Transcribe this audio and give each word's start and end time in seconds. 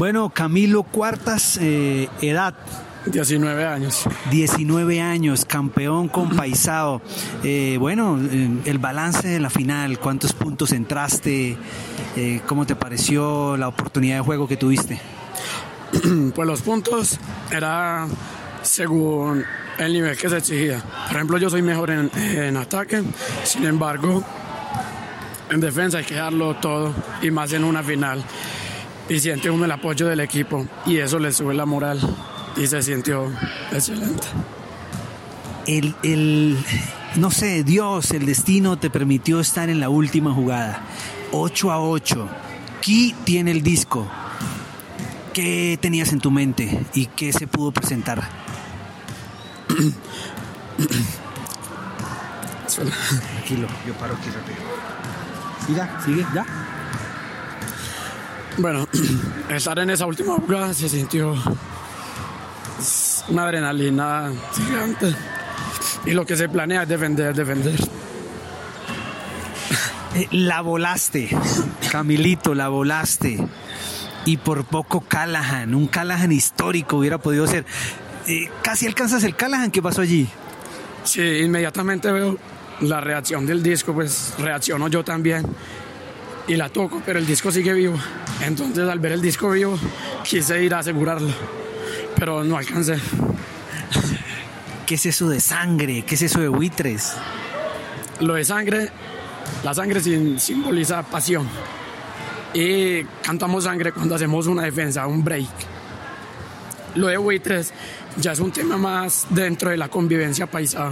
Bueno, 0.00 0.30
Camilo 0.30 0.82
Cuartas, 0.82 1.58
eh, 1.60 2.08
edad. 2.22 2.54
19 3.04 3.66
años. 3.66 4.04
19 4.30 4.98
años, 5.02 5.44
campeón 5.44 6.08
con 6.08 6.30
Paisao. 6.36 7.02
Eh, 7.44 7.76
bueno, 7.78 8.18
eh, 8.18 8.48
el 8.64 8.78
balance 8.78 9.28
de 9.28 9.38
la 9.38 9.50
final, 9.50 9.98
¿cuántos 9.98 10.32
puntos 10.32 10.72
entraste? 10.72 11.58
Eh, 12.16 12.40
¿Cómo 12.46 12.64
te 12.64 12.76
pareció 12.76 13.58
la 13.58 13.68
oportunidad 13.68 14.16
de 14.16 14.22
juego 14.22 14.48
que 14.48 14.56
tuviste? 14.56 14.98
pues 16.34 16.48
los 16.48 16.62
puntos 16.62 17.18
era 17.50 18.08
según 18.62 19.44
el 19.76 19.92
nivel 19.92 20.16
que 20.16 20.30
se 20.30 20.38
exigía. 20.38 20.82
Por 21.08 21.16
ejemplo, 21.16 21.36
yo 21.36 21.50
soy 21.50 21.60
mejor 21.60 21.90
en, 21.90 22.10
en 22.16 22.56
ataque, 22.56 23.02
sin 23.44 23.66
embargo, 23.66 24.24
en 25.50 25.60
defensa 25.60 25.98
hay 25.98 26.04
que 26.04 26.14
darlo 26.14 26.56
todo 26.56 26.94
y 27.20 27.30
más 27.30 27.52
en 27.52 27.64
una 27.64 27.82
final. 27.82 28.24
Y 29.10 29.18
siente 29.18 29.50
uno 29.50 29.64
el 29.64 29.72
apoyo 29.72 30.06
del 30.06 30.20
equipo 30.20 30.68
y 30.86 30.98
eso 30.98 31.18
le 31.18 31.32
sube 31.32 31.52
la 31.52 31.66
moral 31.66 31.98
y 32.56 32.68
se 32.68 32.80
sintió 32.80 33.28
excelente. 33.72 34.28
El, 35.66 35.96
el, 36.04 36.56
no 37.16 37.32
sé, 37.32 37.64
Dios, 37.64 38.12
el 38.12 38.24
destino 38.24 38.78
te 38.78 38.88
permitió 38.88 39.40
estar 39.40 39.68
en 39.68 39.80
la 39.80 39.88
última 39.88 40.32
jugada. 40.32 40.84
8 41.32 41.72
a 41.72 41.80
8. 41.80 42.28
Ki 42.80 43.16
tiene 43.24 43.50
el 43.50 43.62
disco. 43.62 44.08
¿Qué 45.32 45.76
tenías 45.82 46.12
en 46.12 46.20
tu 46.20 46.30
mente 46.30 46.86
y 46.94 47.06
qué 47.06 47.32
se 47.32 47.48
pudo 47.48 47.72
presentar? 47.72 48.22
Tranquilo, 52.76 53.66
yo 53.84 53.92
paro 53.94 54.14
aquí 54.14 54.30
rápido. 54.30 54.58
Siga, 55.66 56.00
sigue, 56.04 56.24
ya. 56.32 56.46
Bueno, 58.60 58.86
estar 59.48 59.78
en 59.78 59.88
esa 59.88 60.04
última 60.04 60.34
jugada 60.34 60.74
se 60.74 60.86
sintió 60.86 61.34
una 63.28 63.44
adrenalina 63.44 64.30
gigante. 64.54 65.14
Y 66.04 66.10
lo 66.10 66.26
que 66.26 66.36
se 66.36 66.46
planea 66.48 66.82
es 66.82 66.88
defender, 66.88 67.34
defender. 67.34 67.74
Eh, 70.14 70.28
la 70.32 70.60
volaste, 70.60 71.30
Camilito, 71.90 72.54
la 72.54 72.68
volaste. 72.68 73.38
Y 74.26 74.36
por 74.36 74.64
poco 74.64 75.00
Callahan, 75.00 75.74
un 75.74 75.86
Callahan 75.86 76.30
histórico 76.30 76.98
hubiera 76.98 77.16
podido 77.16 77.46
ser. 77.46 77.64
Eh, 78.26 78.50
casi 78.62 78.86
alcanzas 78.86 79.24
el 79.24 79.36
Callahan, 79.36 79.70
¿qué 79.70 79.80
pasó 79.80 80.02
allí? 80.02 80.28
Sí, 81.04 81.22
inmediatamente 81.22 82.12
veo 82.12 82.36
la 82.82 83.00
reacción 83.00 83.46
del 83.46 83.62
disco, 83.62 83.94
pues 83.94 84.34
reacciono 84.38 84.88
yo 84.88 85.02
también 85.02 85.46
y 86.50 86.56
la 86.56 86.68
toco, 86.68 87.00
pero 87.06 87.18
el 87.18 87.26
disco 87.26 87.50
sigue 87.52 87.72
vivo. 87.72 87.96
Entonces 88.44 88.88
al 88.88 88.98
ver 88.98 89.12
el 89.12 89.22
disco 89.22 89.50
vivo 89.50 89.78
quise 90.24 90.62
ir 90.64 90.74
a 90.74 90.80
asegurarlo, 90.80 91.32
pero 92.16 92.42
no 92.44 92.56
alcancé. 92.56 92.96
¿Qué 94.86 94.96
es 94.96 95.06
eso 95.06 95.28
de 95.28 95.40
sangre? 95.40 96.02
¿Qué 96.04 96.16
es 96.16 96.22
eso 96.22 96.40
de 96.40 96.48
buitres? 96.48 97.12
Lo 98.20 98.34
de 98.34 98.44
sangre, 98.44 98.88
la 99.62 99.72
sangre 99.74 100.00
sim- 100.00 100.38
simboliza 100.38 101.02
pasión. 101.04 101.48
Y 102.52 103.04
cantamos 103.22 103.64
sangre 103.64 103.92
cuando 103.92 104.16
hacemos 104.16 104.48
una 104.48 104.62
defensa, 104.62 105.06
un 105.06 105.22
break. 105.22 105.46
Lo 106.96 107.06
de 107.06 107.16
buitres 107.18 107.72
ya 108.16 108.32
es 108.32 108.40
un 108.40 108.50
tema 108.50 108.76
más 108.76 109.26
dentro 109.30 109.70
de 109.70 109.76
la 109.76 109.88
convivencia 109.88 110.48
paisa 110.48 110.90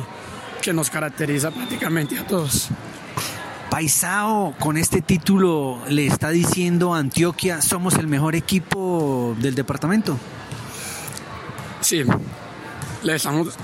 que 0.62 0.72
nos 0.72 0.88
caracteriza 0.90 1.50
prácticamente 1.50 2.16
a 2.16 2.24
todos. 2.24 2.68
Paisao 3.78 4.56
con 4.58 4.76
este 4.76 5.02
título 5.02 5.78
le 5.88 6.04
está 6.04 6.30
diciendo 6.30 6.96
a 6.96 6.98
Antioquia, 6.98 7.62
somos 7.62 7.94
el 7.94 8.08
mejor 8.08 8.34
equipo 8.34 9.36
del 9.38 9.54
departamento. 9.54 10.18
Sí, 11.80 12.02
le 13.04 13.14
estamos. 13.14 13.54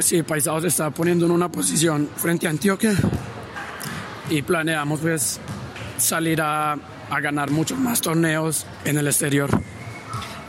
Sí, 0.00 0.22
Paisao 0.22 0.60
se 0.60 0.68
está 0.68 0.90
poniendo 0.90 1.24
en 1.26 1.32
una 1.32 1.50
posición 1.50 2.08
frente 2.16 2.46
a 2.46 2.50
Antioquia 2.50 2.94
y 4.30 4.42
planeamos 4.42 5.00
pues 5.00 5.40
salir 5.96 6.40
a, 6.40 6.72
a 6.72 7.20
ganar 7.20 7.50
muchos 7.50 7.78
más 7.78 8.00
torneos 8.00 8.66
en 8.84 8.98
el 8.98 9.06
exterior. 9.06 9.50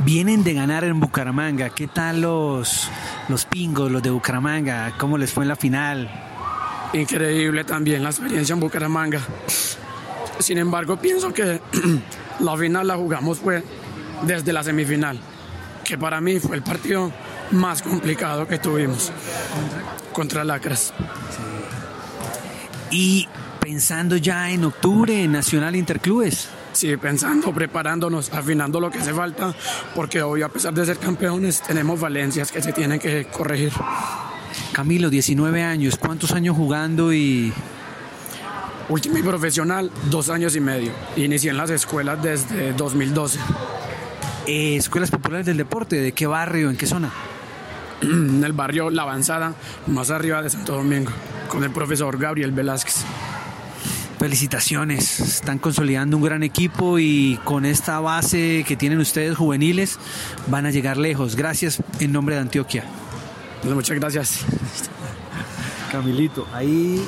Vienen 0.06 0.44
de 0.44 0.54
ganar 0.54 0.86
en 0.86 1.00
Bucaramanga. 1.00 1.70
¿Qué 1.70 1.88
tal 1.88 2.22
los, 2.22 2.90
los 3.28 3.46
pingos, 3.46 3.92
los 3.92 4.02
de 4.02 4.10
Bucaramanga? 4.10 4.94
¿Cómo 4.98 5.18
les 5.18 5.32
fue 5.32 5.44
en 5.44 5.50
la 5.50 5.56
final? 5.56 6.10
Increíble 6.94 7.64
también 7.66 8.04
la 8.04 8.10
experiencia 8.10 8.54
en 8.54 8.60
Bucaramanga. 8.60 9.22
Sin 10.40 10.58
embargo, 10.58 10.98
pienso 10.98 11.34
que 11.34 11.60
la 12.40 12.58
final 12.58 12.88
la 12.88 12.96
jugamos 12.96 13.40
fue 13.40 13.62
desde 14.24 14.54
la 14.54 14.64
semifinal, 14.64 15.20
que 15.84 15.98
para 15.98 16.22
mí 16.22 16.40
fue 16.40 16.56
el 16.56 16.64
partido 16.64 17.12
más 17.52 17.82
complicado 17.82 18.48
que 18.48 18.58
tuvimos 18.58 19.12
contra 20.14 20.44
Lacras. 20.44 20.94
Y 22.90 23.28
pensando 23.60 24.16
ya 24.16 24.50
en 24.50 24.64
octubre 24.64 25.24
en 25.24 25.34
Nacional 25.34 25.76
Interclubes. 25.76 26.50
Sí, 26.80 26.96
pensando, 26.96 27.52
preparándonos, 27.54 28.32
afinando 28.32 28.80
lo 28.80 28.90
que 28.90 29.00
hace 29.00 29.14
falta, 29.14 29.54
porque 29.94 30.22
hoy 30.22 30.44
a 30.44 30.48
pesar 30.48 30.74
de 30.74 30.86
ser 30.86 30.98
campeones 30.98 31.62
tenemos 31.62 32.00
valencias 32.00 32.54
que 32.54 32.62
se 32.62 32.72
tienen 32.72 33.02
que 33.02 33.26
corregir. 33.26 33.74
Camilo, 34.72 35.10
19 35.10 35.62
años, 35.62 35.98
¿cuántos 35.98 36.32
años 36.32 36.56
jugando 36.56 37.14
y 37.14 37.52
Último 38.88 39.18
y 39.18 39.24
profesional, 39.24 39.92
dos 40.10 40.30
años 40.30 40.56
y 40.56 40.62
medio. 40.62 40.94
Inicié 41.18 41.50
en 41.52 41.58
las 41.58 41.70
escuelas 41.70 42.24
desde 42.24 42.72
2012. 42.72 43.40
eh, 44.48 44.78
escuelas 44.78 45.12
populares 45.12 45.48
del 45.48 45.58
deporte? 45.58 45.98
¿De 45.98 46.14
qué 46.14 46.28
barrio? 46.28 46.70
¿En 46.70 46.78
qué 46.78 46.88
zona? 46.88 47.12
en 48.02 48.42
el 48.42 48.54
barrio 48.54 48.90
La 48.90 49.02
Avanzada, 49.02 49.54
más 49.88 50.12
arriba 50.12 50.42
de 50.42 50.50
Santo 50.50 50.78
Domingo, 50.78 51.12
con 51.50 51.62
el 51.66 51.72
profesor 51.72 52.18
Gabriel 52.18 52.54
Velázquez. 52.54 53.04
Felicitaciones, 54.20 55.22
están 55.22 55.60
consolidando 55.60 56.18
un 56.18 56.24
gran 56.24 56.44
equipo 56.44 57.00
y 57.00 57.40
con 57.46 57.64
esta 57.64 58.02
base 58.02 58.66
que 58.68 58.76
tienen 58.76 59.00
ustedes 59.00 59.38
juveniles 59.38 59.98
van 60.48 60.66
a 60.66 60.72
llegar 60.72 60.98
lejos. 60.98 61.38
Gracias 61.38 61.82
en 62.02 62.12
nombre 62.12 62.36
de 62.36 62.42
Antioquia. 62.42 62.84
Muchas 63.64 63.98
gracias. 63.98 64.40
Camilito, 65.90 66.46
ahí 66.54 67.02